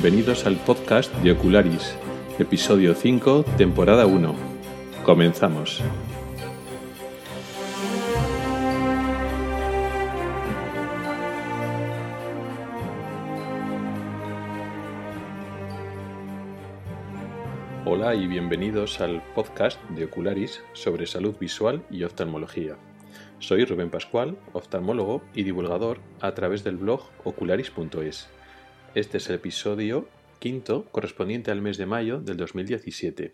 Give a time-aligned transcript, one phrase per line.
[0.00, 1.96] bienvenidos al podcast de Ocularis,
[2.38, 4.32] episodio 5, temporada 1.
[5.02, 5.82] Comenzamos.
[17.84, 22.76] Hola y bienvenidos al podcast de Ocularis sobre salud visual y oftalmología.
[23.40, 28.37] Soy Rubén Pascual, oftalmólogo y divulgador a través del blog ocularis.es.
[28.98, 30.08] Este es el episodio
[30.40, 33.32] quinto correspondiente al mes de mayo del 2017.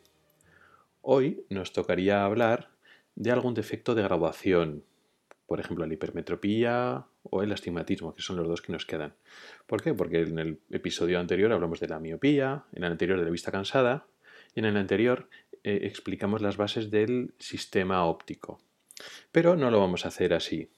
[1.01, 2.69] Hoy nos tocaría hablar
[3.15, 4.85] de algún defecto de graduación,
[5.47, 9.15] por ejemplo la hipermetropía o el astigmatismo, que son los dos que nos quedan.
[9.67, 9.95] ¿Por qué?
[9.95, 13.51] Porque en el episodio anterior hablamos de la miopía, en el anterior de la vista
[13.51, 14.07] cansada
[14.55, 15.31] y en el anterior
[15.63, 18.61] eh, explicamos las bases del sistema óptico.
[19.33, 20.69] Pero no lo vamos a hacer así.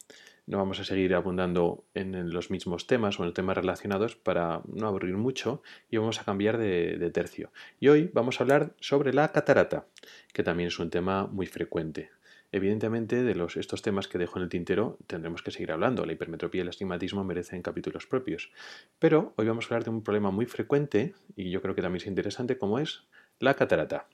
[0.46, 4.86] No vamos a seguir abundando en los mismos temas o en temas relacionados para no
[4.86, 7.50] aburrir mucho y vamos a cambiar de, tercio.
[7.80, 9.86] Y hoy vamos a hablar sobre la catarata,
[10.32, 12.10] que también es un tema muy frecuente.
[12.52, 16.06] Evidentemente, de los, estos temas que dejo en el tintero tendremos que seguir hablando.
[16.06, 18.52] La hipermetropía y el astigmatismo merecen capítulos propios.
[19.00, 22.02] Pero hoy vamos a hablar de un problema muy frecuente y yo creo que también
[22.02, 23.02] es interesante, como es
[23.40, 24.06] la catarata.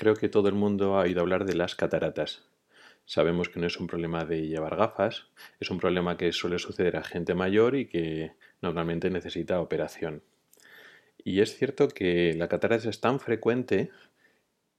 [0.00, 2.48] Creo que todo el mundo ha oído hablar de las cataratas.
[3.04, 5.26] Sabemos que no es un problema de llevar gafas,
[5.60, 8.32] es un problema que suele suceder a gente mayor y que
[8.62, 10.22] normalmente necesita operación.
[11.22, 13.90] Y es cierto que la catarata es tan frecuente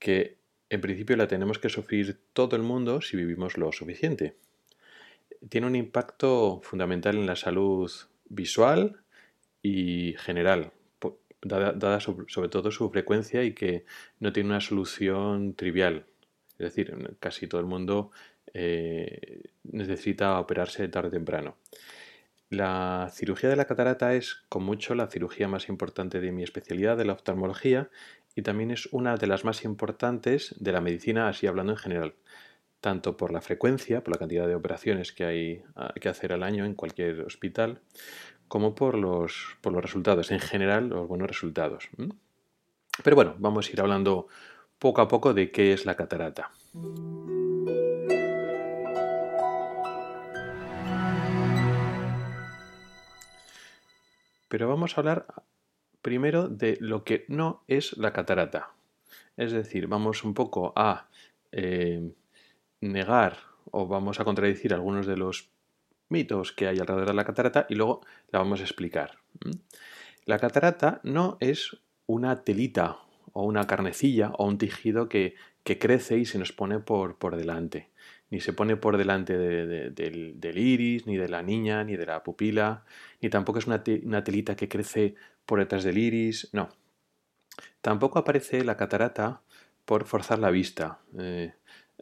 [0.00, 0.38] que
[0.70, 4.34] en principio la tenemos que sufrir todo el mundo si vivimos lo suficiente.
[5.48, 7.92] Tiene un impacto fundamental en la salud
[8.28, 9.04] visual
[9.62, 10.72] y general,
[11.42, 13.84] dada, sobre, todo su frecuencia y que
[14.20, 16.06] no tiene una solución trivial.
[16.58, 18.10] Es decir, casi todo el mundo
[18.54, 21.56] eh, necesita operarse tarde o temprano.
[22.52, 26.98] La cirugía de la catarata es, con mucho, la cirugía más importante de mi especialidad,
[26.98, 27.88] de la oftalmología,
[28.34, 32.14] y también es una de las más importantes de la medicina, así hablando en general,
[32.82, 36.42] tanto por la frecuencia, por la cantidad de operaciones que hay ah, que hacer al
[36.42, 37.80] año en cualquier hospital,
[38.52, 41.88] como por los, por los resultados, en general los buenos resultados.
[43.02, 44.28] Pero bueno, vamos a ir hablando
[44.78, 46.50] poco a poco de qué es la catarata.
[54.48, 55.24] Pero vamos a hablar
[56.02, 58.72] primero de lo que no es la catarata.
[59.38, 61.08] Es decir, vamos un poco a
[61.52, 62.12] eh,
[62.82, 63.38] negar
[63.70, 65.51] o vamos a contradecir algunos de los
[66.12, 69.18] mitos que hay alrededor de la catarata y luego la vamos a explicar.
[70.24, 72.98] La catarata no es una telita
[73.32, 75.34] o una carnecilla o un tejido que,
[75.64, 77.88] crece y se nos pone por, por, delante.
[78.30, 82.84] Ni se pone por delante del, iris, ni de la niña, ni de la pupila,
[83.20, 85.14] ni tampoco es una, telita que crece
[85.46, 86.68] por detrás del iris, no.
[87.80, 89.42] Tampoco aparece la catarata
[89.84, 91.00] por forzar la vista.
[91.18, 91.52] Eh,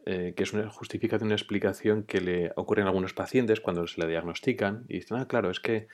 [0.06, 4.00] eh, que es una justificación, una explicación que le ocurre en algunos pacientes cuando se
[4.00, 5.88] la diagnostican y dicen, ah, claro, es que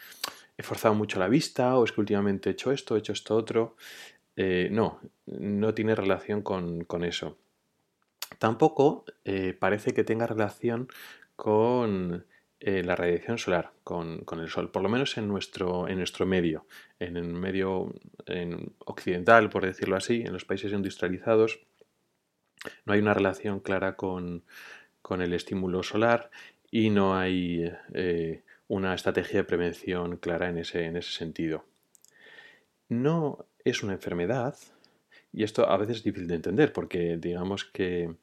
[0.56, 3.34] he forzado mucho la vista o es que últimamente he hecho esto, he hecho esto
[3.34, 3.76] otro.
[4.36, 7.36] Eh, no, no tiene relación con, eso.
[8.38, 10.88] Tampoco eh, parece que tenga relación
[11.34, 12.26] con
[12.58, 16.66] la radiación solar, con, el sol, por lo menos en nuestro, en nuestro medio,
[16.98, 17.92] en el medio
[18.78, 21.60] occidental, por decirlo así, en los países industrializados
[22.84, 24.44] no hay una relación clara con,
[25.10, 26.30] el estímulo solar
[26.70, 31.64] y no hay eh, una estrategia de prevención clara en ese, en ese sentido.
[32.88, 34.56] No es una enfermedad,
[35.32, 38.14] y esto a veces es difícil de entender porque digamos que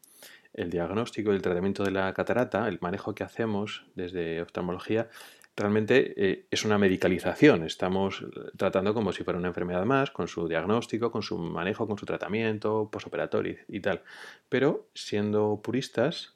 [0.54, 5.10] el diagnóstico y el tratamiento de la catarata, el manejo que hacemos desde oftalmología,
[5.56, 7.64] realmente eh, es una medicalización.
[7.64, 8.26] Estamos
[8.58, 12.06] tratando como si fuera una enfermedad más, con su diagnóstico, con su manejo, con su
[12.06, 14.02] tratamiento posoperatorio y, tal.
[14.50, 16.36] Pero siendo puristas,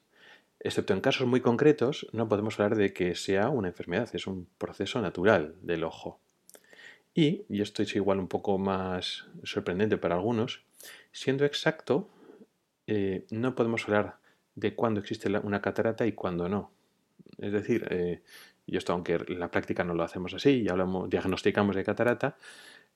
[0.60, 4.48] excepto en casos muy concretos, no podemos hablar de que sea una enfermedad, es un
[4.58, 6.20] proceso natural del ojo.
[7.14, 10.62] Y, y esto es igual un poco más sorprendente para algunos,
[11.10, 12.08] siendo exacto,
[12.86, 14.18] eh, no podemos hablar
[14.54, 16.70] de cuándo existe una catarata y cuándo no.
[17.38, 18.22] Es decir, eh,
[18.68, 22.36] y esto aunque en la práctica no lo hacemos así y hablamos, diagnosticamos de catarata,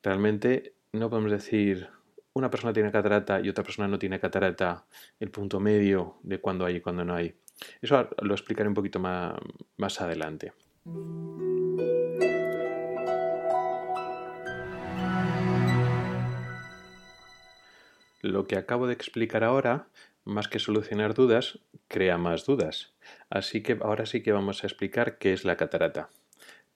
[0.02, 1.88] realmente no podemos decir
[2.34, 4.84] una persona tiene catarata y otra persona no tiene catarata,
[5.18, 7.34] el punto medio de cuándo hay y cuándo no hay.
[7.80, 9.34] Eso lo explicaré un poquito más,
[9.78, 10.52] más adelante.
[18.20, 19.88] Lo que acabo de explicar ahora
[20.24, 21.58] más que solucionar dudas,
[21.88, 22.94] crea más dudas.
[23.30, 26.10] Así que ahora sí que vamos a explicar qué es la catarata.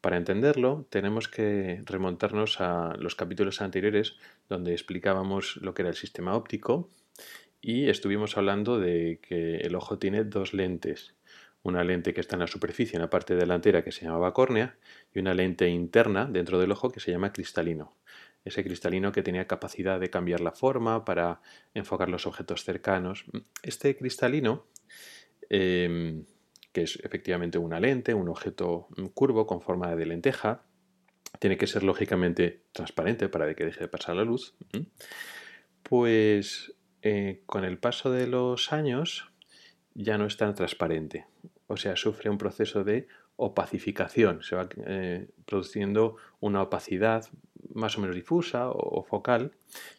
[0.00, 4.16] Para entenderlo, tenemos que remontarnos a los capítulos anteriores
[4.48, 6.90] donde explicábamos lo que era el sistema óptico
[7.60, 11.14] y estuvimos hablando de que el ojo tiene dos lentes.
[11.62, 14.76] Una lente que está en la superficie, en la parte delantera, que se llamaba córnea,
[15.12, 17.96] y una lente interna dentro del ojo que se llama cristalino.
[18.46, 21.40] Ese cristalino que tenía capacidad de cambiar la forma para
[21.74, 23.24] enfocar los objetos cercanos.
[23.62, 24.68] Este cristalino
[25.50, 26.24] em,
[26.72, 30.62] que es efectivamente una lente, un objeto curvo con forma de lenteja.
[31.40, 34.54] Tiene que ser lógicamente transparente para que deje de pasar la luz.
[35.82, 36.72] Pues
[37.02, 39.32] eh, con el paso de los años
[39.94, 41.26] ya no es tan transparente.
[41.66, 44.42] O sea, sufre un proceso de opacificación.
[44.42, 47.26] Se va eh, produciendo una opacidad
[47.74, 49.52] más o menos difusa o focal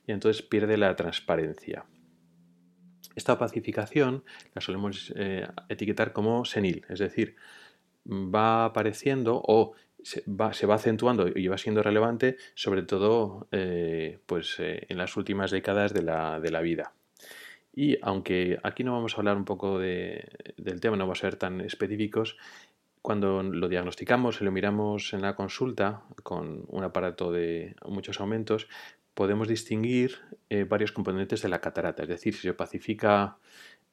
[0.06, 1.86] y entonces pierde la transparencia.
[3.18, 4.24] Esta opacificación
[4.54, 7.36] la solemos eh, etiquetar como senil, es decir,
[8.06, 9.74] va apareciendo o
[10.04, 15.96] se va, acentuando y va siendo relevante sobre todo eh, pues, en las últimas décadas
[15.96, 16.94] de la, vida.
[17.74, 21.38] Y aunque aquí no vamos a hablar un poco del tema, no vamos a ser
[21.38, 22.38] tan específicos,
[23.08, 28.68] cuando lo diagnosticamos y lo miramos en la consulta con un aparato de muchos aumentos,
[29.14, 30.18] podemos distinguir
[30.50, 32.04] eh, varios componentes de la catarata.
[32.04, 33.38] Es decir, si se pacifica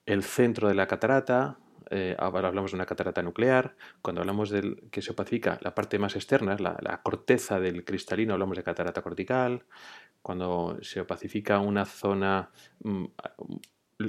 [0.05, 4.83] el centro de la catarata, eh, ahora hablamos de una catarata nuclear, cuando hablamos de
[4.91, 9.63] que se opacifica la parte más externa, la, corteza del cristalino, hablamos de catarata cortical,
[10.23, 12.51] cuando se opacifica una zona,
[12.83, 13.05] mm,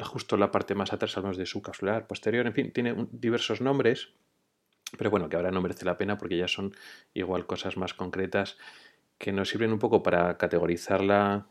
[0.02, 4.16] justo la parte más atrás, hablamos de subcapsular posterior, en fin, tiene diversos nombres,
[4.98, 6.74] pero bueno, que ahora no merece la pena porque ya son
[7.14, 8.58] igual cosas más concretas
[9.18, 11.48] que nos sirven un poco para categorizarla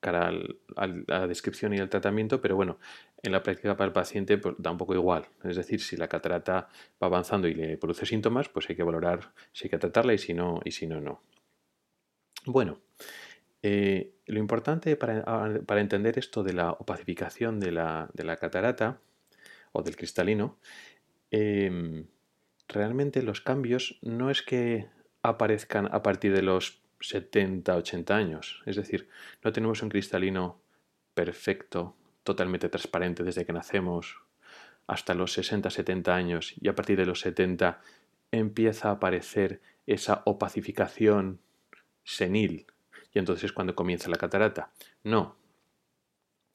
[0.00, 0.32] cara
[0.76, 2.78] a la descripción y al tratamiento, pero bueno,
[3.22, 5.26] en la práctica para el paciente pues, da un poco igual.
[5.44, 6.68] Es decir, si la catarata
[7.02, 10.18] va avanzando y le produce síntomas, pues hay que valorar si hay que tratarla y
[10.18, 11.22] si no, y si no, no.
[12.46, 12.80] Bueno,
[13.62, 19.00] eh, lo importante para, entender esto de la opacificación de la, catarata
[19.72, 20.58] o del cristalino,
[21.30, 22.06] em,
[22.70, 24.88] realmente los cambios no es que
[25.22, 28.62] aparezcan a partir de los 70, 80 años.
[28.66, 29.08] Es decir,
[29.42, 30.60] no tenemos un cristalino
[31.14, 34.16] perfecto, totalmente transparente desde que nacemos
[34.86, 37.80] hasta los 60, 70 años y a partir de los 70
[38.32, 41.40] empieza a aparecer esa opacificación
[42.04, 42.66] senil
[43.12, 44.70] y entonces es cuando comienza la catarata.
[45.02, 45.36] No,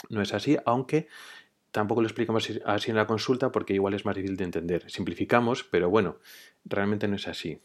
[0.09, 1.07] no es así, aunque
[1.75, 4.89] tampoco lo explicamos así en la consulta porque igual es más difícil de entender.
[4.89, 6.19] Simplificamos, pero bueno,
[6.63, 7.59] realmente no es así.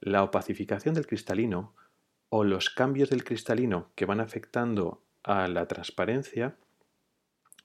[0.00, 1.74] La opacificación del cristalino
[2.28, 6.54] o los cambios del cristalino que van afectando a la transparencia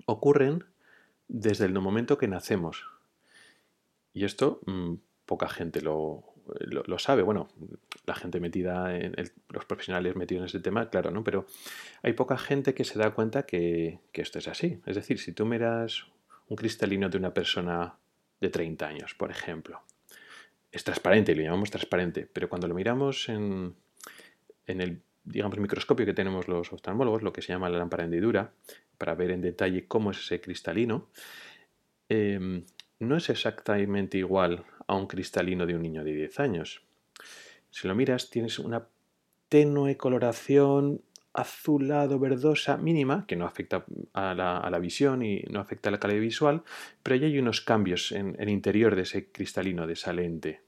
[0.07, 0.65] ocurren
[1.27, 2.83] desde el momento que nacemos.
[4.13, 4.95] Y esto mm,
[5.27, 6.23] poca gente lo,
[6.97, 7.23] sabe.
[7.23, 7.47] Bueno,
[8.05, 9.13] la gente metida en
[9.49, 11.23] los profesionales metidos en ese tema, claro, ¿no?
[11.23, 11.45] Pero
[12.03, 14.79] hay poca gente que se da cuenta que, que esto es así.
[14.85, 16.05] Es decir, si tú miras
[16.47, 17.95] un cristalino de una persona
[18.39, 19.81] de 30 años, por ejemplo,
[20.71, 23.75] es transparente, lo llamamos transparente, pero cuando lo miramos en,
[24.65, 28.53] en el digamos, microscopio que tenemos los oftalmólogos, lo que se llama la lámpara hendidura,
[28.97, 31.09] para ver en detalle cómo es ese cristalino,
[32.09, 32.63] em,
[32.99, 36.81] no es exactamente igual a un cristalino de un niño de 10 años.
[37.69, 38.87] Si lo miras, tienes una
[39.49, 41.01] tenue coloración
[41.33, 46.21] azulado verdosa mínima, que no afecta a la, visión y no afecta a la calidad
[46.21, 46.63] visual,
[47.03, 50.61] pero ya hay unos cambios en el interior de ese cristalino, de esa lente.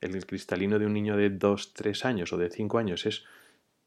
[0.00, 3.24] El cristalino de un niño de 2, 3 años o de 5 años es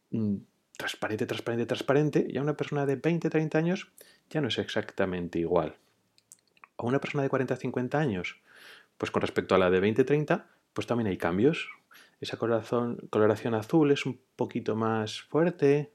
[0.10, 0.38] mm,
[0.76, 3.92] transparente, transparente, transparente, y a una persona de 20, 30 años
[4.30, 5.76] ya no es exactamente igual.
[6.78, 8.42] A una persona de 40, 50 años,
[8.98, 11.70] pues con respecto a la de 20, 30, pues también hay cambios.
[12.22, 15.92] Esa coloración, coloración azul es un poquito más fuerte,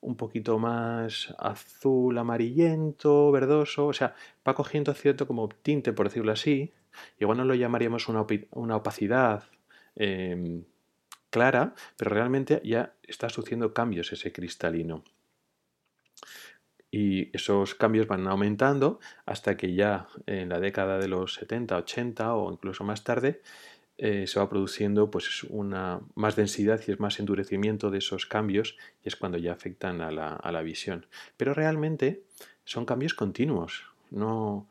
[0.00, 4.14] un poquito más azul amarillento, verdoso, o sea,
[4.46, 6.72] va cogiendo cierto como tinte, por decirlo así,
[7.18, 9.44] Igual no lo llamaríamos una, opacidad
[9.96, 10.64] em,
[11.30, 15.04] clara, pero realmente ya está sucediendo cambios ese cristalino.
[16.96, 22.36] Y esos cambios van aumentando hasta que ya en la década de los 70, 80
[22.36, 23.42] o incluso más tarde
[23.98, 28.76] eh, se va produciendo pues una más densidad y es más endurecimiento de esos cambios
[29.02, 31.06] y es cuando ya afectan a la, a la visión.
[31.36, 32.22] Pero realmente
[32.64, 33.86] son cambios continuos.
[34.12, 34.68] No,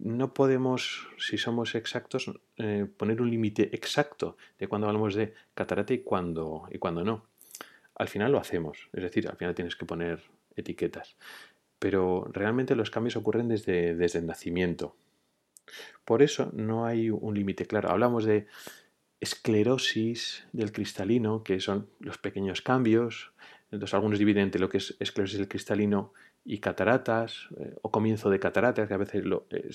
[0.00, 5.94] no podemos, si somos exactos, eh, poner un límite exacto de cuando hablamos de catarata
[5.94, 7.26] y cuando, y cuando no.
[7.94, 10.20] Al final lo hacemos, es decir, al final tienes que poner
[10.56, 11.16] etiquetas.
[11.78, 14.94] pero realmente los cambios ocurren desde, desde el nacimiento.
[16.04, 17.90] Por eso no hay un límite claro.
[17.90, 18.46] Hablamos de
[19.20, 23.32] esclerosis del cristalino, que son los pequeños cambios.
[23.70, 26.12] Entonces algunos dividen entre lo que es esclerosis del cristalino
[26.44, 29.24] y cataratas, eh, o comienzo de cataratas, que a veces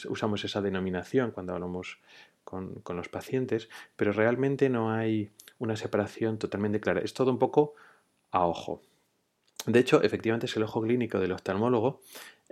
[0.09, 1.99] usamos esa denominación cuando hablamos
[2.43, 6.99] con, con, los pacientes, pero realmente no hay una separación totalmente clara.
[6.99, 7.73] Es todo un poco
[8.31, 8.81] a ojo.
[9.67, 12.01] De hecho, efectivamente es el ojo clínico del oftalmólogo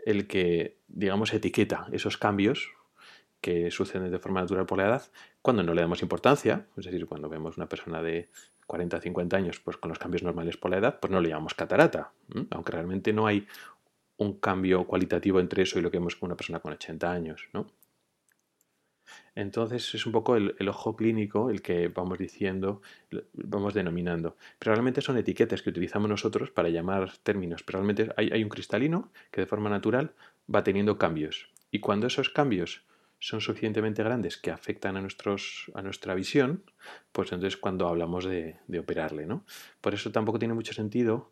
[0.05, 2.69] el que, digamos, etiqueta esos cambios
[3.39, 5.03] que suceden de forma natural por la edad,
[5.41, 8.29] cuando no le damos importancia, es decir, cuando vemos una persona de
[8.65, 11.53] 40 50 años pues con los cambios normales por la edad, pues no le llamamos
[11.53, 12.11] catarata,
[12.49, 13.47] aunque realmente no hay
[14.17, 17.47] un cambio cualitativo entre eso y lo que vemos con una persona con 80 años,
[17.53, 17.67] ¿no?
[19.35, 22.81] Entonces es un poco el, ojo clínico el que vamos diciendo,
[23.33, 24.37] vamos denominando.
[24.59, 27.63] Pero realmente son etiquetas que utilizamos nosotros para llamar términos.
[27.63, 30.13] Pero realmente hay, un cristalino que de forma natural
[30.53, 31.49] va teniendo cambios.
[31.71, 32.83] Y cuando esos cambios
[33.19, 36.63] son suficientemente grandes que afectan a, nuestros, a nuestra visión,
[37.11, 39.25] pues entonces cuando hablamos de, operarle.
[39.25, 39.45] ¿no?
[39.81, 41.31] Por eso tampoco tiene mucho sentido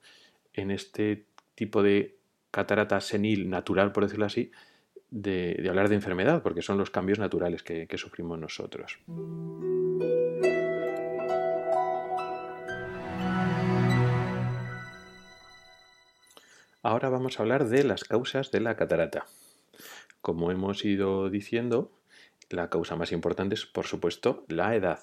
[0.53, 1.25] en este
[1.55, 2.17] tipo de
[2.51, 4.51] catarata senil natural, por decirlo así,
[5.13, 8.99] de, hablar de enfermedad, porque son los cambios naturales que, sufrimos nosotros.
[16.81, 19.27] Ahora vamos a hablar de las causas de la catarata.
[20.21, 21.91] Como hemos ido diciendo,
[22.49, 24.99] la causa más importante es, por supuesto, la edad.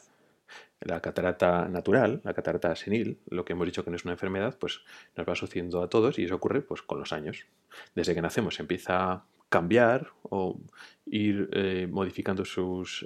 [0.80, 4.56] La catarata natural, la catarata senil, lo que hemos dicho que no es una enfermedad,
[4.58, 4.80] pues
[5.16, 7.46] nos va sucediendo a todos y eso ocurre pues, con los años.
[7.94, 10.58] Desde que nacemos empieza cambiar o
[11.04, 12.44] ir eh, modificando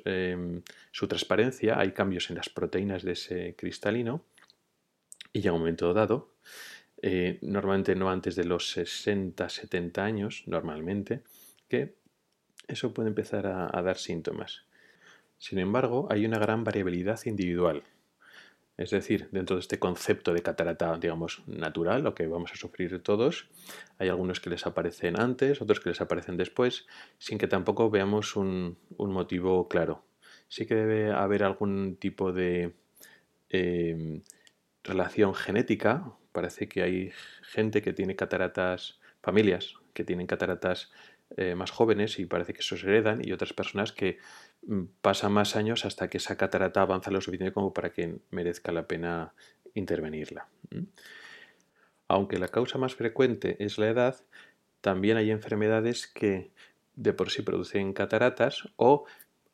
[0.05, 4.23] em, su transparencia, hay cambios en las proteínas de ese cristalino
[5.33, 6.35] y llega un momento dado,
[7.03, 11.23] eh, normalmente no antes de los 60-70 años, normalmente,
[11.69, 11.97] que
[12.69, 14.65] eso puede empezar a, dar síntomas.
[15.39, 17.83] Sin embargo, hay una gran variabilidad individual.
[18.77, 23.01] Es decir, dentro de este concepto de catarata, digamos, natural, lo que vamos a sufrir
[23.03, 23.49] todos,
[23.99, 26.87] hay algunos que les aparecen antes, otros que les aparecen después,
[27.19, 30.05] sin que tampoco veamos un, motivo claro.
[30.49, 32.75] Sí que debe haber algún tipo de
[33.49, 34.23] em,
[34.83, 36.13] relación genética.
[36.33, 37.13] Parece que hay
[37.43, 40.91] gente que tiene cataratas, familias que tienen cataratas
[41.37, 44.19] eh, más jóvenes y parece que eso se heredan y otras personas que
[44.67, 48.71] mm, pasan más años hasta que esa catarata avanza lo suficiente como para que merezca
[48.73, 49.35] la pena
[49.75, 50.49] intervenirla.
[52.09, 54.17] Aunque la causa más frecuente es la edad,
[54.81, 56.53] también hay enfermedades que
[56.95, 59.05] de por sí producen cataratas o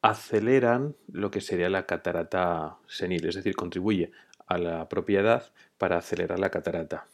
[0.03, 4.13] aceleran lo que sería la catarata senil, es decir, contribuye
[4.47, 7.07] a la propiedad para acelerar la catarata.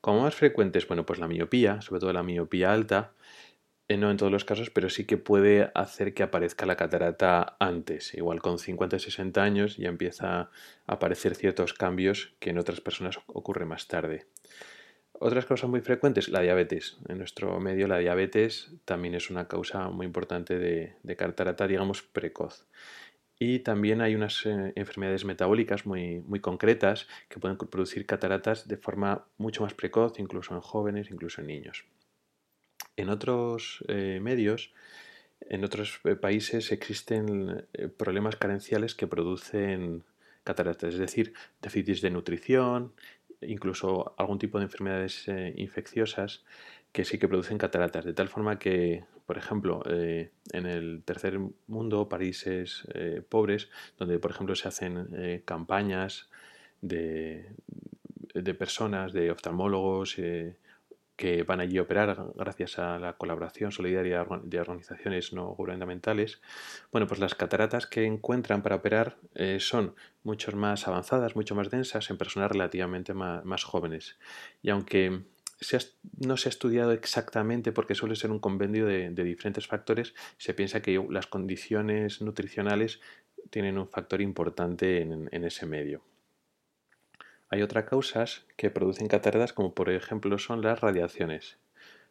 [0.00, 3.12] Como más frecuentes, bueno, pues la miopía, sobre todo la miopía alta,
[3.88, 7.56] eh, no en todos los casos, pero sí que puede hacer que aparezca la catarata
[7.60, 8.14] antes.
[8.14, 10.50] Igual con 50 60 años ya empieza a
[10.86, 14.26] aparecer ciertos cambios que en otras personas ocurre más tarde.
[15.12, 16.98] Otras causas muy frecuentes, la diabetes.
[17.08, 22.66] En nuestro medio la diabetes también es una causa muy importante de, catarata, digamos, precoz.
[23.38, 28.76] Y también hay unas eh, enfermedades metabólicas muy, muy concretas que pueden producir cataratas de
[28.78, 31.84] forma mucho más precoz, incluso en jóvenes, incluso en niños.
[32.96, 34.72] En otros eh, medios,
[35.40, 40.04] en otros eh, países existen eh, problemas carenciales que producen
[40.44, 42.94] cataratas, es decir, déficits de nutrición,
[43.42, 45.26] incluso algún tipo de enfermedades
[45.56, 46.44] infecciosas
[46.92, 52.08] que sí que producen cataratas, de tal forma que, por ejemplo, en el tercer mundo,
[52.08, 52.86] países
[53.28, 56.30] pobres, donde, por ejemplo, se hacen campañas
[56.80, 57.50] de,
[58.32, 60.16] de, personas, de oftalmólogos,
[61.16, 66.40] que van allí a operar gracias a la colaboración solidaria de organizaciones no gubernamentales,
[66.92, 71.70] bueno, pues las cataratas que encuentran para operar eh, son mucho más avanzadas, mucho más
[71.70, 74.18] densas en personas relativamente más, jóvenes.
[74.62, 75.22] Y aunque
[76.18, 80.82] no se ha estudiado exactamente porque suele ser un convenio de, diferentes factores, se piensa
[80.82, 83.00] que las condiciones nutricionales
[83.48, 86.02] tienen un factor importante en ese medio.
[87.48, 91.58] Hay otras causas que producen cataratas como por ejemplo son las radiaciones,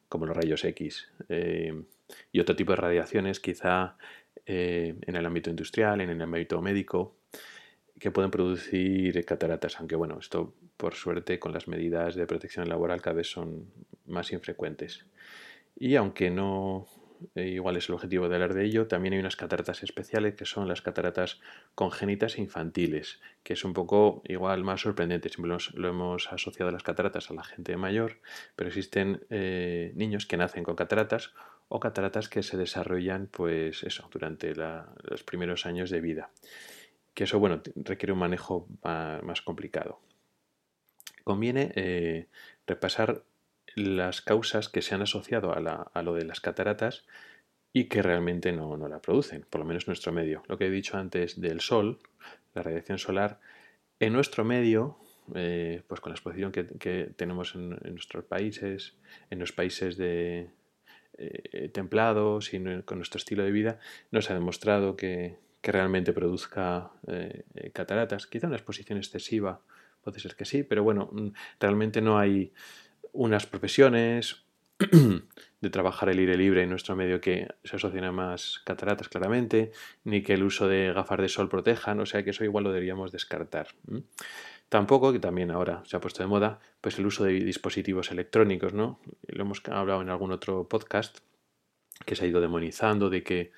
[0.07, 1.83] como los rayos X eh,
[2.31, 3.97] y otro tipo de radiaciones quizá
[4.45, 7.15] eh, en el ámbito industrial, en el ámbito médico,
[7.99, 13.01] que pueden producir cataratas, aunque bueno, esto por suerte con las medidas de protección laboral
[13.01, 13.71] cada vez son
[14.05, 15.05] más infrecuentes.
[15.77, 16.87] Y aunque no,
[17.35, 20.45] eh, igual es el objetivo de hablar de ello, también hay unas cataratas especiales que
[20.45, 21.39] son las cataratas
[21.73, 25.29] congénitas infantiles, que es un poco igual más sorprendente.
[25.29, 28.19] Siempre lo hemos asociado a las cataratas a la gente mayor,
[28.55, 31.33] pero existen eh, niños que nacen con cataratas
[31.67, 36.29] o cataratas que se desarrollan pues eso durante los primeros años de vida
[37.15, 39.99] que eso bueno requiere un manejo más, complicado
[41.23, 42.27] conviene eh,
[42.67, 43.23] repasar
[43.75, 47.05] las causas que se han asociado a, lo de las cataratas
[47.73, 50.43] y que realmente no, la producen, por lo menos en nuestro medio.
[50.47, 51.99] Lo que he dicho antes del sol,
[52.53, 53.39] la radiación solar,
[53.99, 54.97] en nuestro medio,
[55.33, 58.95] eh, pues con la exposición que, tenemos en, nuestros países,
[59.29, 60.49] en los países de,
[61.17, 63.79] eh, templados y con nuestro estilo de vida,
[64.11, 68.27] no se ha demostrado que, realmente produzca eh, cataratas.
[68.27, 69.61] Quizá una exposición excesiva
[70.05, 71.29] puede ser que sí, pero bueno, mm,
[71.59, 72.53] realmente no hay
[73.15, 74.45] unas profesiones
[75.61, 79.71] de trabajar el aire libre en nuestro medio que se asocian a más cataratas claramente,
[80.03, 82.71] ni que el uso de gafas de sol protejan, o sea que eso igual lo
[82.71, 83.69] deberíamos descartar.
[84.69, 88.73] Tampoco, que también ahora se ha puesto de moda, pues el uso de dispositivos electrónicos,
[88.73, 88.99] ¿no?
[89.27, 91.19] Lo hemos hablado en algún otro podcast,
[92.05, 93.51] que se ha ido demonizando de que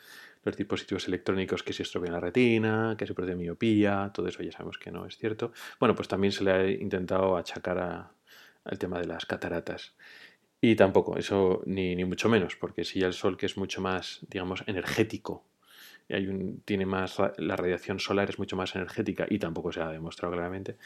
[0.44, 4.52] los dispositivos electrónicos que se estropean la retina, que se produce miopía, todo eso ya
[4.52, 5.52] sabemos que no es cierto.
[5.80, 8.12] Bueno, pues también se le ha intentado achacar a,
[8.70, 9.96] el tema de las cataratas.
[10.60, 13.82] Y tampoco, eso ni, ni, mucho menos, porque si ya el sol que es mucho
[13.82, 15.44] más, digamos, energético,
[16.10, 19.90] hay un, tiene más, la radiación solar es mucho más energética y tampoco se ha
[19.90, 20.78] demostrado claramente,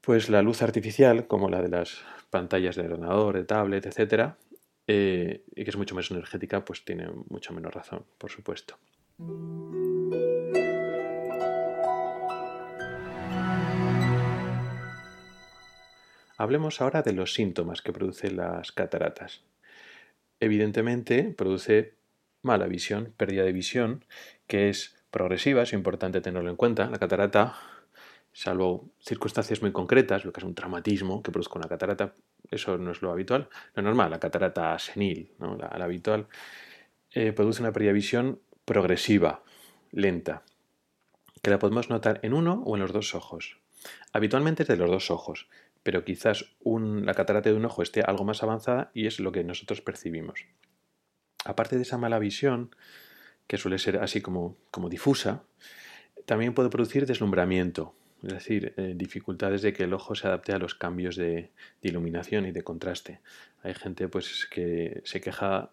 [0.00, 4.38] pues la luz artificial, como la de las pantallas de ordenador, de tablet, etcétera,
[4.86, 8.78] eh, y que es mucho más energética, pues tiene mucho menos razón, por supuesto.
[16.38, 19.42] Hablemos ahora de los síntomas que producen las cataratas.
[20.38, 21.94] Evidentemente, produce
[22.42, 24.04] mala visión, pérdida de visión,
[24.46, 26.88] que es progresiva, es importante tenerlo en cuenta.
[26.90, 27.56] La catarata,
[28.32, 32.14] salvo circunstancias muy concretas, lo que es un traumatismo que produzca una catarata,
[32.52, 33.48] eso no es lo habitual.
[33.74, 36.28] Lo normal, la catarata senil, la, habitual,
[37.14, 39.42] eh, produce una pérdida de visión progresiva,
[39.90, 40.44] lenta,
[41.42, 43.58] que la podemos notar en uno o en los dos ojos.
[44.12, 45.48] Habitualmente es de los dos ojos,
[45.88, 49.42] pero quizás la catarata de un ojo esté algo más avanzada y es lo que
[49.42, 50.44] nosotros percibimos.
[51.46, 52.76] Aparte de esa mala visión,
[53.46, 55.44] que suele ser así como, como difusa,
[56.26, 60.58] también puede producir deslumbramiento, es decir, eh, dificultades de que el ojo se adapte a
[60.58, 63.22] los cambios de, de, iluminación y de contraste.
[63.62, 65.70] Hay gente pues, que se queja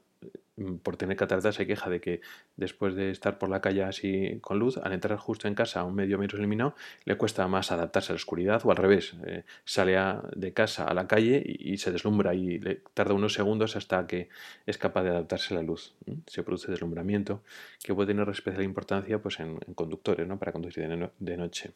[0.84, 2.22] por tener cataratas se queja de que
[2.56, 5.84] después de estar por la calle así con luz, al entrar justo en casa a
[5.84, 9.44] un medio menos iluminado, le cuesta más adaptarse a la oscuridad o al revés, eh,
[9.66, 9.98] sale
[10.36, 14.30] de casa a la calle y, se deslumbra y le tarda unos segundos hasta que
[14.66, 15.94] es capaz de adaptarse a la luz.
[16.28, 17.44] Se produce deslumbramiento
[17.84, 20.40] que puede tener especial importancia pues, en, conductores ¿no?
[20.40, 20.88] para conducir
[21.20, 21.74] de noche.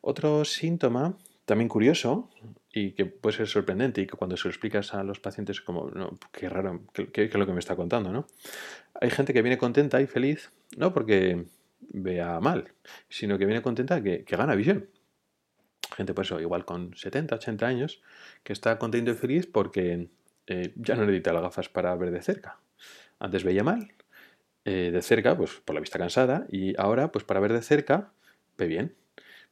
[0.00, 2.28] Otro síntoma también curioso
[2.72, 5.88] y que puede ser sorprendente y que cuando se lo explicas a los pacientes como,
[5.90, 8.26] no, qué raro, qué, es lo que me está contando, ¿no?
[9.00, 11.46] Hay gente que viene contenta y feliz, no porque
[11.80, 12.72] vea mal,
[13.08, 14.90] sino que viene contenta que, gana visión.
[15.96, 18.02] Gente, pues eso, igual con 70, 80 años,
[18.42, 20.10] que está contento y feliz porque
[20.48, 22.58] eh, ya no necesita las gafas para ver de cerca.
[23.20, 23.92] Antes veía mal,
[24.64, 28.12] eh, de cerca, pues por la vista cansada, y ahora, pues para ver de cerca,
[28.58, 28.96] ve bien.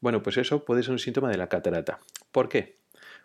[0.04, 1.98] Bueno, pues eso puede ser un síntoma de la catarata.
[2.30, 2.76] ¿Por qué?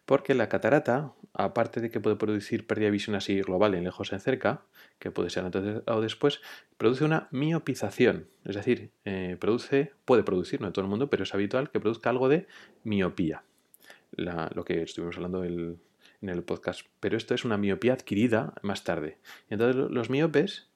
[0.05, 4.13] Porque la catarata, aparte de que puede producir pérdida de visión así global en lejos
[4.13, 4.61] en cerca,
[4.97, 6.39] que puede ser antes o después,
[6.77, 8.29] produce una miopización.
[8.45, 11.81] Es decir, eh, produce, puede producir, no en todo el mundo, pero es habitual que
[11.81, 12.47] produzca algo de
[12.85, 13.43] miopía.
[14.15, 15.79] lo que estuvimos hablando en
[16.21, 16.83] el podcast.
[17.01, 19.17] Pero esto es una miopía adquirida más tarde.
[19.49, 20.69] entonces los miopes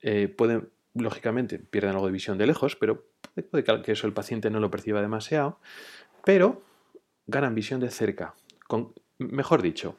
[0.00, 0.70] eh, pueden
[1.02, 3.04] lógicamente pierden algo de visión de lejos, pero
[3.42, 5.58] puede que eso el paciente no lo perciba demasiado,
[6.24, 6.62] pero
[7.26, 8.34] ganan visión de cerca.
[9.18, 9.96] Mejor dicho,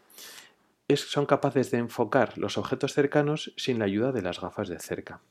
[0.96, 5.22] son capaces de enfocar los objetos cercanos sin la ayuda de las gafas de cerca.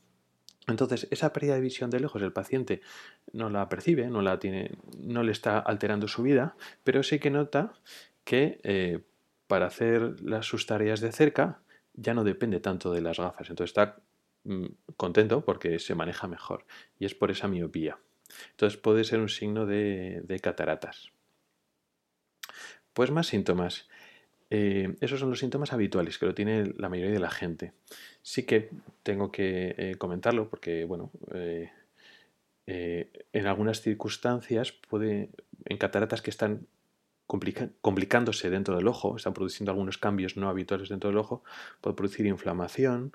[0.67, 2.81] Entonces, esa pérdida de visión de lejos el paciente
[3.31, 7.31] no la percibe, no, la tiene, no le está alterando su vida, pero sí que
[7.31, 7.73] nota
[8.25, 8.99] que eh,
[9.47, 11.61] para hacer las, sus tareas de cerca
[11.93, 13.49] ya no depende tanto de las gafas.
[13.49, 14.01] Entonces está
[14.95, 16.65] contento porque se maneja mejor
[16.99, 17.99] y es por esa miopía.
[18.51, 21.11] Entonces puede ser un signo de, cataratas.
[22.93, 23.87] Pues más síntomas.
[24.49, 27.73] Eh, esos son los síntomas habituales que lo tiene la mayoría de la gente.
[28.21, 28.69] Sí que
[29.03, 31.71] tengo que eh, comentarlo porque, bueno, eh,
[32.65, 35.29] en algunas circunstancias puede,
[35.65, 36.67] en cataratas que están
[37.27, 41.43] complicándose dentro del ojo, están produciendo algunos cambios no habituales dentro del ojo,
[41.81, 43.11] puede producir inflamación,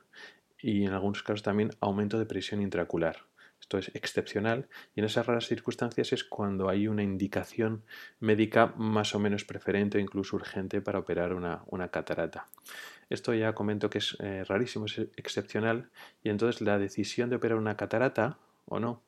[0.62, 3.16] y en algunos casos también aumento de presión intraocular.
[3.60, 7.84] Esto es excepcional y en esas raras circunstancias es cuando hay una indicación
[8.18, 12.48] médica más o menos preferente o incluso urgente para operar una, catarata.
[13.08, 15.90] Esto ya comento que es eh, rarísimo, es excepcional
[16.24, 19.02] y entonces la decisión de operar una catarata o no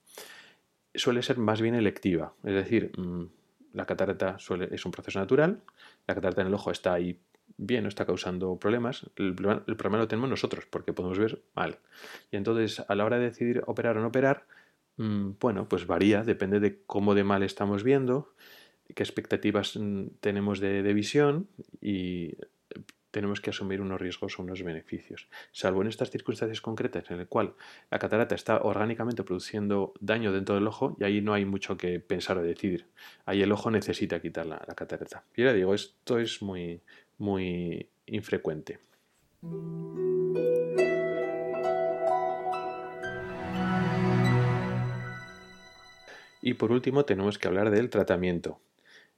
[0.94, 2.34] suele ser más bien electiva.
[2.44, 3.24] Es decir, mm,
[3.72, 5.62] la catarata suele, es un proceso natural,
[6.06, 7.18] la catarata en el ojo está ahí
[7.56, 11.78] bien, no está causando problemas, el problema, lo tenemos nosotros porque podemos ver mal.
[12.30, 14.46] Y entonces a la hora de decidir operar o no operar,
[14.96, 18.34] mm, bueno, pues varía, depende de cómo de mal estamos viendo,
[18.94, 21.48] qué expectativas mm, tenemos de, de visión
[21.80, 22.36] y
[23.14, 25.28] tenemos que asumir unos riesgos o unos beneficios.
[25.52, 27.54] Salvo en estas circunstancias concretas en el cual
[27.88, 32.00] la catarata está orgánicamente produciendo daño dentro del ojo y ahí no hay mucho que
[32.00, 32.88] pensar o decidir.
[33.24, 35.22] Ahí el ojo necesita quitar la, catarata.
[35.36, 36.80] Y ya digo, esto es muy,
[37.18, 38.78] muy infrecuente.
[46.46, 48.60] Y por último tenemos que hablar del tratamiento.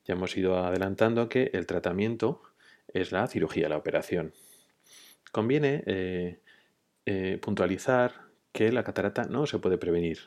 [0.04, 2.40] Ya hemos ido adelantando que el tratamiento
[2.86, 4.32] es la cirugía, la operación.
[5.32, 6.38] Conviene eh,
[7.04, 8.12] eh, puntualizar
[8.52, 10.20] que la catarata no se puede prevenir,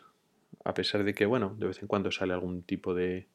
[0.66, 3.30] a pesar de que, bueno, de vez en cuando sale algún tipo de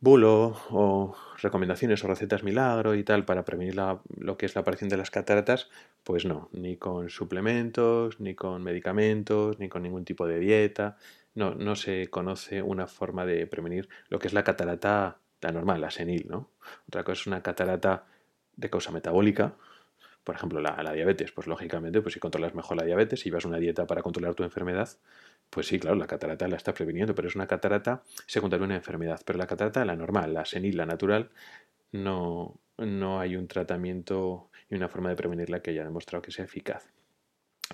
[0.00, 4.88] bulo o recomendaciones o recetas milagro y tal para prevenir lo que es la aparición
[4.88, 5.68] de las cataratas,
[6.04, 10.96] pues no, ni con suplementos, ni con medicamentos, ni con ningún tipo de dieta.
[11.34, 15.80] No, no se conoce una forma de prevenir lo que es la catarata la normal,
[15.80, 16.50] la senil, ¿no?
[16.88, 18.06] Otra cosa es una catarata
[18.56, 19.54] de causa metabólica,
[20.28, 23.46] por ejemplo, la, la, diabetes, pues lógicamente, pues si controlas mejor la diabetes y vas
[23.46, 24.86] a una dieta para controlar tu enfermedad,
[25.48, 28.76] pues sí, claro, la catarata la está previniendo, pero es una catarata secundaria a una
[28.76, 29.22] enfermedad.
[29.24, 31.30] Pero la catarata, la normal, la senil, la natural,
[31.92, 36.44] no, no hay un tratamiento y una forma de prevenirla que haya demostrado que sea
[36.44, 36.92] eficaz.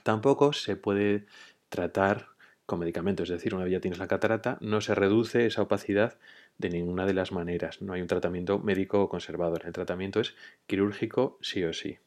[0.04, 1.26] Tampoco se puede
[1.70, 2.28] tratar
[2.66, 6.18] con medicamentos, es decir, una vez ya tienes la catarata, no se reduce esa opacidad
[6.58, 7.82] de ninguna de las maneras.
[7.82, 9.62] No hay un tratamiento médico conservador.
[9.66, 10.36] El tratamiento es
[10.68, 11.98] quirúrgico sí o sí.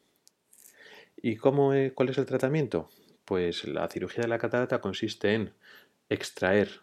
[1.21, 2.89] ¿Y cómo, cuál es el tratamiento?
[3.25, 5.53] Pues la cirugía de la catarata consiste en
[6.09, 6.81] extraer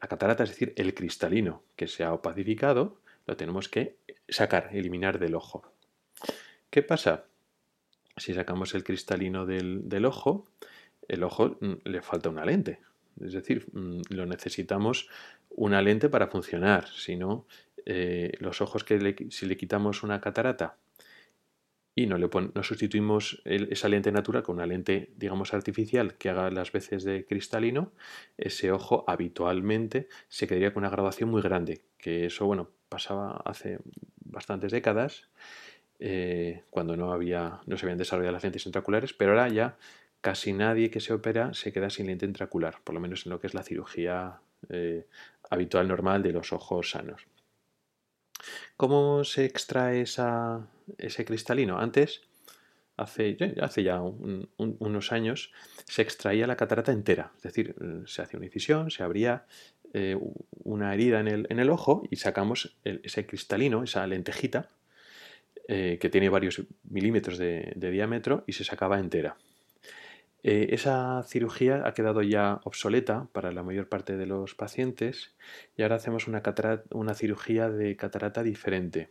[0.00, 3.96] la catarata, es decir, el cristalino que se ha opacificado, lo tenemos que
[4.28, 5.62] sacar, eliminar del ojo.
[6.70, 7.26] ¿Qué pasa?
[8.16, 10.46] Si sacamos el cristalino del, ojo,
[11.08, 12.80] el ojo mm, le falta una lente.
[13.20, 15.08] Es decir, mm, lo necesitamos
[15.50, 16.88] una lente para funcionar.
[16.88, 17.46] Si no,
[17.84, 20.78] eh, los ojos que si le quitamos una catarata
[21.94, 26.50] y no, le no sustituimos esa lente natural con una lente, digamos, artificial que haga
[26.50, 27.92] las veces de cristalino,
[28.38, 31.82] ese ojo habitualmente se quedaría con una graduación muy grande.
[31.98, 33.78] Que eso, bueno, pasaba hace
[34.24, 35.28] bastantes décadas,
[35.98, 39.76] eh, cuando no, había, no se habían desarrollado las lentes intraoculares, pero ahora ya
[40.22, 43.40] casi nadie que se opera se queda sin lente intraocular, por lo menos en lo
[43.40, 45.06] que es la cirugía eh,
[45.50, 47.26] habitual normal de los ojos sanos.
[48.76, 50.06] ¿Cómo se extrae
[50.98, 51.78] ese cristalino?
[51.78, 52.22] Antes,
[52.96, 53.36] hace,
[53.82, 55.52] ya unos años,
[55.86, 57.74] se extraía la catarata entera, es decir,
[58.06, 59.46] se hacía una incisión, se abría
[59.94, 60.16] eh,
[60.64, 64.70] una herida en el, ojo y sacamos ese cristalino, esa lentejita,
[65.68, 69.36] eh, que tiene varios milímetros de diámetro y se sacaba entera.
[70.44, 75.34] Eh, esa cirugía ha quedado ya obsoleta para la mayor parte de los pacientes
[75.76, 79.10] y ahora hacemos una cirugía de catarata diferente.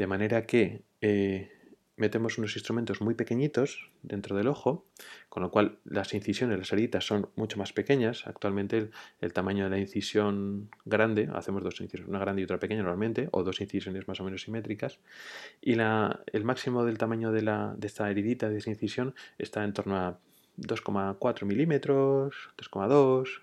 [0.00, 1.52] De manera que eh,
[1.96, 4.86] metemos unos instrumentos muy pequeñitos dentro del ojo,
[5.28, 8.26] con lo cual las incisiones, las heridas son mucho más pequeñas.
[8.26, 8.88] Actualmente
[9.20, 13.28] el, tamaño de la incisión grande, hacemos dos incisiones, una grande y otra pequeña normalmente,
[13.32, 15.00] o dos incisiones más o menos simétricas,
[15.60, 17.40] y el máximo del tamaño de,
[17.82, 20.18] esta heridita, de esa incisión, está en torno a
[20.56, 23.42] 2,4 milímetros, 2,2,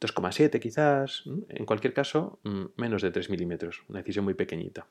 [0.00, 4.88] 2,7 quizás, en cualquier caso mm, menos de 3 milímetros, una decisión muy pequeñita.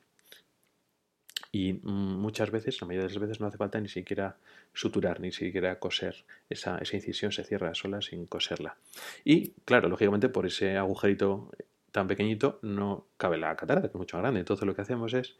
[1.56, 4.36] Y muchas veces, la mayoría de las veces no hace falta ni siquiera
[4.74, 6.26] suturar, ni siquiera coser.
[6.50, 8.76] Esa, incisión se cierra sola sin coserla.
[9.24, 11.50] Y claro, lógicamente por ese agujerito
[11.92, 14.40] tan pequeñito no cabe la catarata, que es mucho grande.
[14.40, 15.38] Entonces lo que hacemos es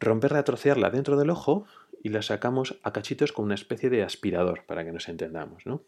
[0.00, 1.66] romperla, trocearla dentro del ojo
[2.02, 5.82] y la sacamos a cachitos con una especie de aspirador, para que nos entendamos, ¿no?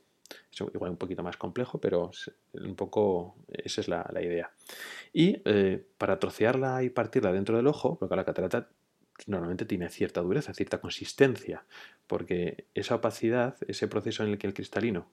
[0.50, 2.12] Es igual un poquito más complejo, pero
[2.54, 4.52] un poco esa es la, idea.
[5.12, 8.68] Y eh, para trocearla y partirla dentro del ojo, porque la catarata
[9.26, 11.64] normalmente tiene cierta dureza, cierta consistencia,
[12.06, 15.08] porque esa opacidad, ese proceso en el que el cristalino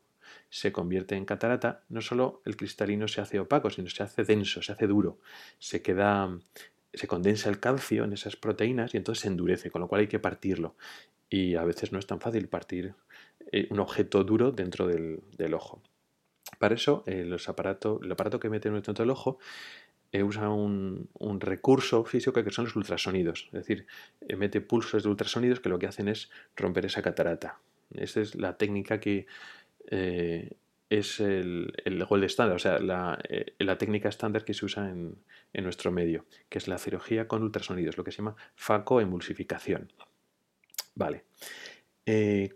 [0.49, 4.61] se convierte en catarata, no solo el cristalino se hace opaco, sino se hace denso,
[4.61, 5.19] se hace duro,
[5.59, 6.29] se queda
[6.95, 10.07] se condensa el calcio en esas proteínas y entonces se endurece, con lo cual hay
[10.07, 10.75] que partirlo.
[11.29, 12.93] Y a veces no es tan fácil partir
[13.51, 15.81] eh, un objeto duro dentro del, ojo.
[16.59, 19.84] Para eso, el aparato que mete dentro del ojo eh,
[20.23, 23.45] usa un, recurso físico que son los ultrasonidos.
[23.47, 23.87] Es decir,
[24.27, 27.59] emite pulsos de ultrasonidos que lo que hacen es romper esa catarata.
[27.93, 29.27] Esa es la técnica que
[29.89, 30.51] eh,
[30.89, 32.77] es el, el gold estándar, o sea,
[33.29, 35.17] eh, la, técnica estándar que se usa en,
[35.53, 39.91] nuestro medio, que es la cirugía con ultrasonidos, lo que se llama facoemulsificación.
[40.93, 41.25] Vale.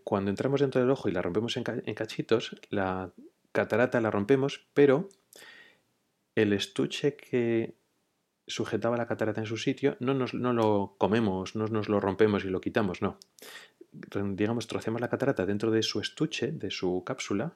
[0.03, 3.11] cuando entramos dentro del ojo y la rompemos en, cachitos, la
[3.51, 5.09] catarata la rompemos, pero
[6.41, 7.75] el estuche que
[8.47, 12.45] sujetaba la catarata en su sitio no, nos, no lo comemos, no nos lo rompemos
[12.45, 13.17] y lo quitamos, no.
[13.91, 17.53] Digamos, trocemos la catarata dentro de su estuche, de su cápsula,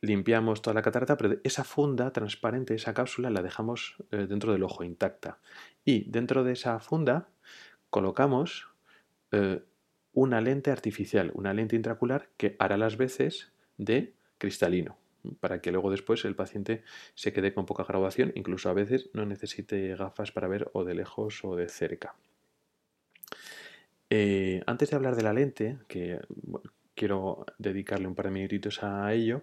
[0.00, 4.62] limpiamos toda la catarata, pero esa funda transparente, esa cápsula, la dejamos eh, dentro del
[4.64, 5.38] ojo intacta.
[5.84, 7.28] Y dentro de esa funda
[7.90, 8.68] colocamos
[9.32, 9.62] eh,
[10.12, 15.00] una lente artificial, una lente intracular que hará las veces de cristalino
[15.40, 16.82] para que luego después el paciente
[17.14, 20.94] se quede con poca graduación, incluso a veces no necesite gafas para ver o de
[20.94, 22.14] lejos o de cerca.
[24.08, 26.18] Eh, antes de hablar de la lente, que
[26.94, 29.42] quiero dedicarle un par de minutitos a ello,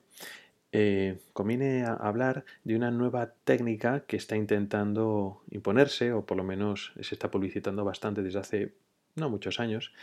[0.74, 6.94] eh, conviene hablar de una nueva técnica que está intentando imponerse, o por lo menos
[7.00, 8.74] se está publicitando bastante desde hace
[9.16, 9.94] no muchos años,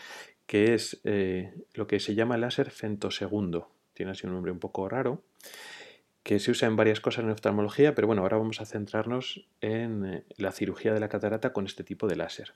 [0.46, 4.88] que es eh, lo que se llama láser femtosegundo tiene así un nombre un poco
[4.88, 5.22] raro,
[6.24, 10.04] que se usa en varias cosas en oftalmología, pero bueno, ahora vamos a centrarnos en
[10.06, 12.54] eh, la cirugía de la catarata con este tipo de láser.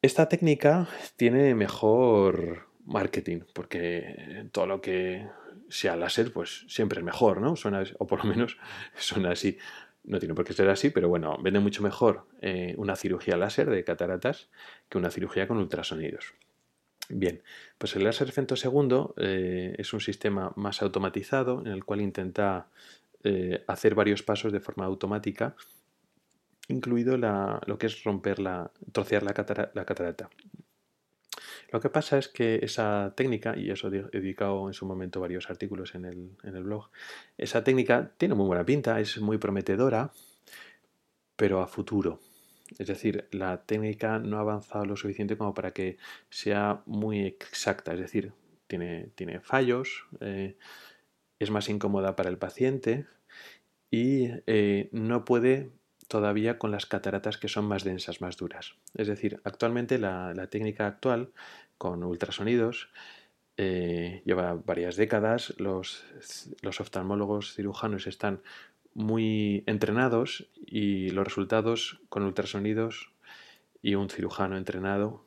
[0.00, 5.26] Esta técnica tiene mejor marketing, porque todo lo que
[5.68, 7.56] sea láser, pues siempre es mejor, ¿no?
[7.56, 8.58] Suena, o por lo menos
[8.96, 9.58] suena así.
[10.02, 13.70] No tiene por qué ser así, pero bueno, vende mucho mejor eh, una cirugía láser
[13.70, 14.50] de cataratas
[14.90, 16.34] que una cirugía con ultrasonidos.
[17.08, 17.42] Bien,
[17.76, 22.68] pues el láser femtosegundo eh, es un sistema más automatizado en el cual intenta
[23.22, 25.54] eh, hacer varios pasos de forma automática,
[26.68, 30.30] incluido lo que es romper la, trocear la, catarata.
[31.70, 35.50] Lo que pasa es que esa técnica, y eso he dedicado en su momento varios
[35.50, 36.88] artículos en el, en el blog,
[37.36, 40.10] esa técnica tiene muy buena pinta, es muy prometedora,
[41.36, 42.20] pero a futuro.
[42.78, 45.98] Es decir, la técnica no ha avanzado lo suficiente como para que
[46.30, 47.92] sea muy exacta.
[47.92, 48.32] Es decir,
[48.66, 50.56] tiene, tiene fallos, eh,
[51.38, 53.06] es más incómoda para el paciente
[53.90, 55.70] y eh, no puede
[56.08, 58.74] todavía con las cataratas que son más densas, más duras.
[58.94, 61.32] Es decir, actualmente la, técnica actual
[61.78, 62.88] con ultrasonidos
[63.56, 66.04] eh, lleva varias décadas, los,
[66.62, 68.42] los oftalmólogos cirujanos están
[68.94, 73.12] muy entrenados y los resultados con ultrasonidos
[73.82, 75.26] y un cirujano entrenado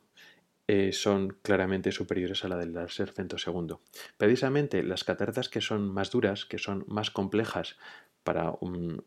[0.66, 3.80] eh, son claramente superiores a la del láser femtosegundo.
[4.18, 7.78] Precisamente las cataratas que son más duras, que son más complejas
[8.22, 8.52] para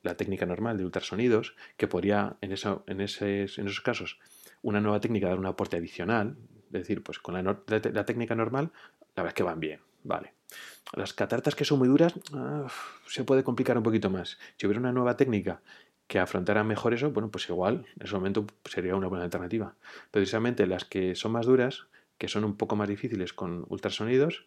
[0.01, 4.19] la técnica normal de ultrasonidos, que podría en, esos casos
[4.63, 8.71] una nueva técnica dar un aporte adicional, es decir, pues con la, la técnica normal,
[9.15, 10.33] la verdad es que van bien, vale.
[10.93, 12.67] Las cataratas que son muy duras ah,
[13.07, 14.37] se puede complicar un poquito más.
[14.57, 15.61] Si hubiera una nueva técnica
[16.07, 19.75] que afrontara mejor eso, bueno, pues igual en ese momento sería una buena alternativa.
[20.11, 24.45] Precisamente las que son más duras, que son un poco más difíciles con ultrasonidos,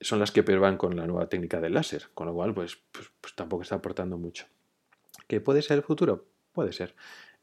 [0.00, 2.78] son las que peor van con la nueva técnica del láser, con lo cual pues,
[2.90, 4.46] pues, pues tampoco está aportando mucho.
[5.28, 6.24] ¿Qué puede ser el futuro?
[6.52, 6.94] Puede ser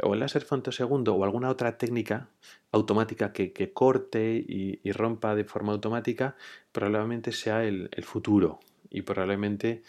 [0.03, 2.29] o el láser segundo o alguna otra técnica
[2.71, 6.35] automática que, corte y, rompa de forma automática,
[6.71, 8.59] probablemente sea el, futuro
[8.89, 9.83] y probablemente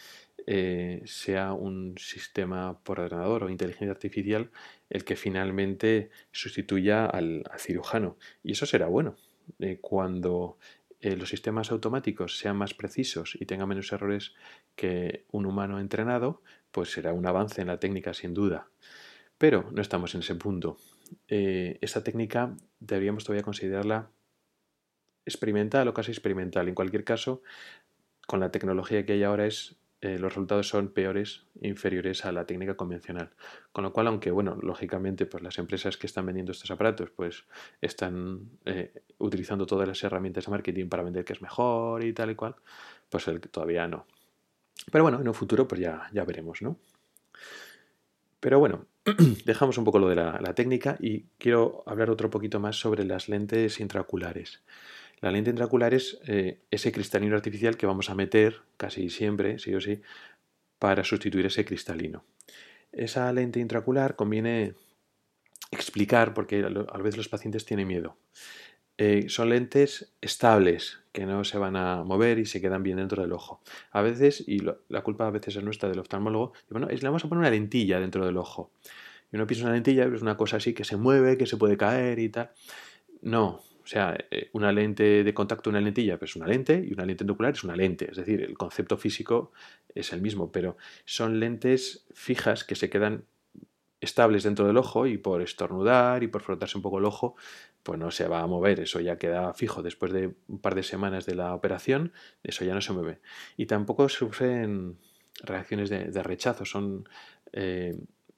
[0.47, 4.49] eh, sea un sistema por ordenador o inteligencia artificial
[4.89, 8.17] el que finalmente sustituya al, cirujano.
[8.43, 9.15] Y eso será bueno.
[9.59, 10.57] Eh, cuando
[11.01, 14.33] eh, los sistemas automáticos sean más precisos y tengan menos errores
[14.75, 18.67] que un humano entrenado, pues será un avance en la técnica sin duda.
[19.41, 20.77] Pero no estamos en ese punto.
[21.27, 24.11] Eh, esta técnica deberíamos todavía considerarla
[25.25, 26.67] experimental o casi experimental.
[26.67, 27.41] En cualquier caso,
[28.27, 32.45] con la tecnología que hay ahora es eh, los resultados son peores, inferiores a la
[32.45, 33.31] técnica convencional.
[33.71, 37.45] Con lo cual, aunque, bueno, lógicamente, pues las empresas que están vendiendo estos aparatos, pues
[37.81, 42.29] están eh, utilizando todas las herramientas de marketing para vender que es mejor y tal
[42.29, 42.57] y cual,
[43.09, 44.05] pues el, todavía no.
[44.91, 46.77] Pero bueno, en un futuro, pues ya, ya veremos, ¿no?
[48.39, 48.87] Pero bueno,
[49.45, 53.29] dejamos un poco lo de la, técnica y quiero hablar otro poquito más sobre las
[53.29, 54.61] lentes intraoculares.
[55.21, 59.73] La lente intraocular es eh, ese cristalino artificial que vamos a meter casi siempre, sí
[59.73, 60.01] o sí,
[60.79, 62.25] para sustituir ese cristalino.
[62.91, 64.73] Esa lente intraocular conviene
[65.71, 68.17] explicar, porque a veces los pacientes tienen miedo.
[69.03, 73.23] Eh, son lentes estables, que no se van a mover y se quedan bien dentro
[73.23, 73.59] del ojo.
[73.89, 77.27] A veces, y la culpa a veces es nuestra del oftalmólogo, bueno, le vamos a
[77.27, 78.69] poner una lentilla dentro del ojo.
[79.31, 81.77] Y uno piensa una lentilla, es una cosa así que se mueve, que se puede
[81.77, 82.51] caer y tal.
[83.23, 86.93] No, o sea, eh, una lente de contacto, una lentilla, pues es una lente y
[86.93, 88.07] una lente ocular es una lente.
[88.11, 89.51] Es decir, el concepto físico
[89.95, 93.25] es el mismo, pero son lentes fijas que se quedan
[94.01, 97.35] estables dentro del ojo y por estornudar y por frotarse un poco el ojo,
[97.83, 100.83] pues no se va a mover, eso ya queda fijo después de un par de
[100.83, 102.11] semanas de la operación,
[102.43, 103.19] eso ya no se mueve.
[103.57, 104.97] Y tampoco sufren
[105.43, 107.07] reacciones de, rechazo, son
[107.53, 107.95] eh,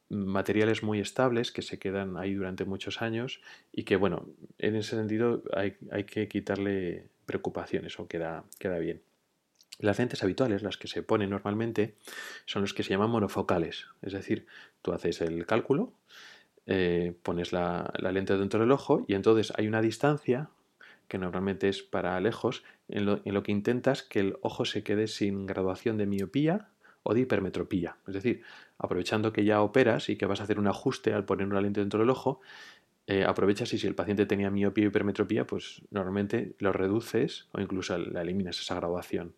[0.10, 4.28] materiales muy estables que se quedan ahí durante muchos años y que, bueno,
[4.60, 5.73] en ese sentido hay,
[6.06, 9.02] que quitarle preocupaciones o queda, queda bien.
[9.79, 11.95] Las lentes habituales, las que se ponen normalmente,
[12.45, 13.88] son los que se llaman monofocales.
[14.01, 14.45] Es decir,
[14.81, 15.93] tú haces el cálculo,
[16.65, 20.49] eh, pones la, lente dentro del ojo y entonces hay una distancia
[21.07, 24.83] que normalmente es para lejos, en lo, en lo que intentas que el ojo se
[24.83, 26.69] quede sin graduación de miopía
[27.03, 27.97] o de hipermetropía.
[28.07, 28.43] Es decir,
[28.77, 31.81] aprovechando que ya operas y que vas a hacer un ajuste al poner una lente
[31.81, 32.39] dentro del ojo,
[33.07, 37.59] eh, aprovechas y si el paciente tenía miopía o hipermetropía, pues normalmente lo reduces o
[37.59, 39.36] incluso la eliminas esa graduación.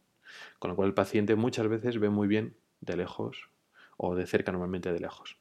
[0.60, 3.50] Con lo cual el paciente muchas veces ve muy bien de lejos
[3.98, 5.38] o de cerca normalmente de lejos.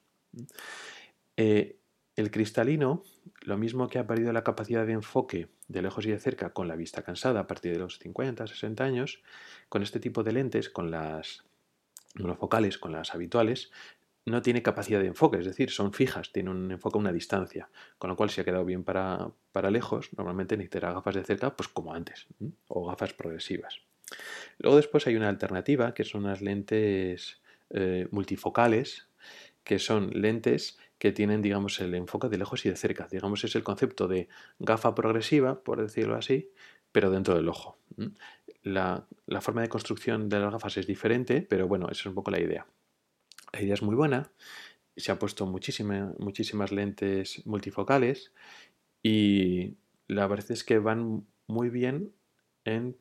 [1.37, 1.78] Eh,
[2.16, 3.02] el cristalino,
[3.42, 6.68] lo mismo que ha perdido la capacidad de enfoque de lejos y de cerca con
[6.68, 9.22] la vista cansada a partir de los 50, 60 años,
[9.68, 11.44] con este tipo de lentes, con las
[12.14, 13.70] monofocales con las habituales,
[14.26, 17.68] no tiene capacidad de enfoque, es decir, son fijas, tienen un enfoque a una distancia,
[17.98, 21.54] con lo cual si ha quedado bien para, para lejos, normalmente necesitará gafas de cerca,
[21.54, 22.26] pues como antes,
[22.68, 23.80] o gafas progresivas.
[24.58, 27.40] Luego después hay una alternativa, que son las lentes
[27.70, 29.08] eh, multifocales,
[29.64, 33.08] que son lentes que tienen, digamos, el enfoque de lejos y de cerca.
[33.10, 36.50] Digamos, es el concepto de gafa progresiva, por decirlo así,
[36.92, 37.78] pero dentro del ojo.
[38.62, 39.06] La,
[39.40, 42.40] forma de construcción de las gafas es diferente, pero bueno, esa es un poco la
[42.40, 42.66] idea.
[43.52, 44.30] La idea es muy buena,
[44.96, 48.32] se han puesto muchísimas lentes multifocales
[49.02, 52.12] y la verdad es que van muy bien
[52.64, 52.96] en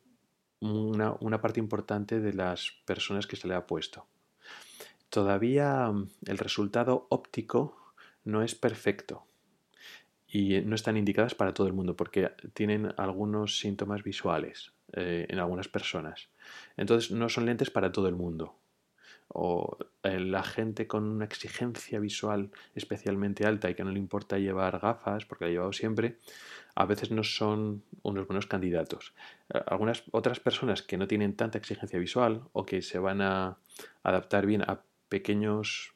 [0.64, 4.06] una, parte importante de las personas que se le ha puesto.
[5.10, 5.92] Todavía
[6.26, 7.92] el resultado óptico
[8.24, 9.26] no es perfecto
[10.26, 15.38] y no están indicadas para todo el mundo porque tienen algunos síntomas visuales eh, en
[15.38, 16.28] algunas personas.
[16.76, 18.56] Entonces no son lentes para todo el mundo.
[19.36, 24.38] O eh, la gente con una exigencia visual especialmente alta y que no le importa
[24.38, 26.18] llevar gafas, porque la ha llevado siempre,
[26.76, 29.12] a veces no son unos buenos candidatos.
[29.52, 33.58] Eh, algunas otras personas que no tienen tanta exigencia visual o que se van a
[34.02, 35.94] adaptar bien a pequeños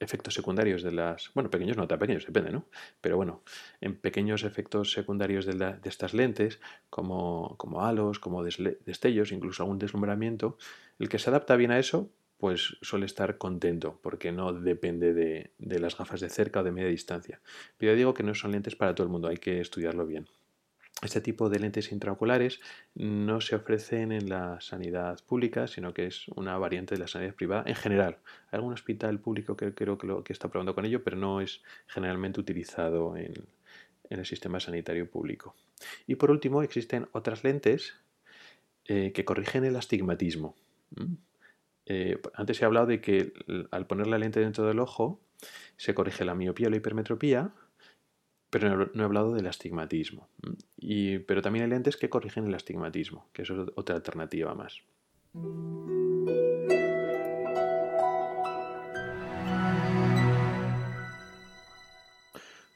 [0.00, 2.66] efectos secundarios de las, bueno, pequeños no tan pequeños, depende, ¿no?
[3.00, 3.42] Pero bueno,
[3.80, 9.78] en pequeños efectos secundarios de, de estas lentes, como, como halos, como destellos, incluso algún
[9.78, 10.58] deslumbramiento,
[10.98, 15.52] el que se adapta bien a eso, pues suele estar contento, porque no depende de,
[15.58, 17.40] de las gafas de cerca o de media distancia.
[17.78, 20.28] Pero yo digo que no son lentes para todo el mundo, hay que estudiarlo bien.
[21.04, 22.60] Este tipo de lentes intraoculares
[22.94, 27.34] no se ofrecen en la sanidad pública, sino que es una variante de la sanidad
[27.34, 28.16] privada en general.
[28.50, 32.40] Hay algún hospital público que creo que, está probando con ello, pero no es generalmente
[32.40, 33.34] utilizado en,
[34.08, 35.54] el sistema sanitario público.
[36.06, 37.94] Y por último, existen otras lentes
[38.86, 40.54] eh, que corrigen el astigmatismo.
[41.84, 43.32] Eh, antes he hablado de que
[43.70, 45.20] al poner la lente dentro del ojo
[45.76, 47.52] se corrige la miopía o la hipermetropía,
[48.54, 50.28] pero no, he hablado del astigmatismo.
[50.78, 54.80] Y, pero también hay lentes que corrigen el astigmatismo, que es otra alternativa más.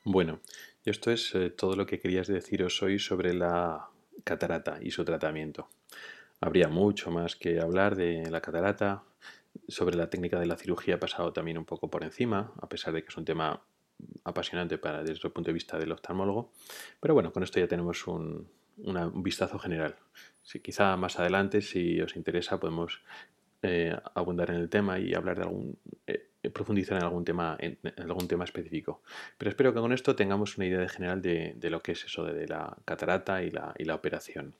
[0.03, 0.41] Bueno,
[0.85, 3.89] esto es eh, todo lo que querías deciros hoy sobre la
[4.25, 5.69] catarata y su tratamiento.
[6.41, 9.05] Habría mucho más que hablar de la catarata,
[9.69, 12.95] sobre la técnica de la cirugía he pasado también un poco por encima, a pesar
[12.95, 13.63] de que es un tema
[14.25, 16.53] apasionante para, desde el punto de vista del oftalmólogo.
[17.01, 18.49] Pero bueno, con esto ya tenemos un,
[19.15, 19.97] vistazo general.
[20.43, 23.01] Si quizá más adelante, si os interesa, podemos
[23.63, 27.79] eh, abundar en el tema y hablar de algún, eh, profundizar en algún tema, en,
[27.97, 29.03] algún tema específico.
[29.37, 32.47] Pero espero que con esto tengamos una idea general de, lo que es eso de,
[32.47, 34.55] la catarata y la, operación.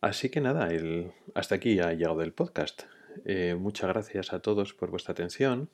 [0.00, 0.68] Así que nada,
[1.34, 2.84] hasta aquí ha llegado el podcast.
[3.24, 5.68] Eh, muchas gracias a todos por vuestra atención.